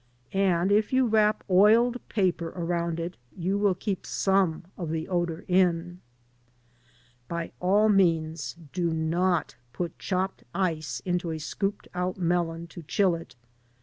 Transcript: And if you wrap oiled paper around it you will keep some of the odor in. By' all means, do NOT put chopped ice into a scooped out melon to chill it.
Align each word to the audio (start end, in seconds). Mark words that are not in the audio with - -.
And 0.33 0.71
if 0.71 0.91
you 0.91 1.05
wrap 1.05 1.43
oiled 1.47 1.97
paper 2.09 2.47
around 2.55 2.99
it 2.99 3.17
you 3.37 3.59
will 3.59 3.75
keep 3.75 4.07
some 4.07 4.63
of 4.75 4.89
the 4.89 5.07
odor 5.07 5.45
in. 5.47 5.99
By' 7.27 7.51
all 7.59 7.87
means, 7.87 8.55
do 8.73 8.91
NOT 8.91 9.57
put 9.73 9.99
chopped 9.99 10.43
ice 10.55 11.01
into 11.05 11.29
a 11.29 11.37
scooped 11.37 11.87
out 11.93 12.17
melon 12.17 12.65
to 12.69 12.81
chill 12.81 13.13
it. 13.13 13.35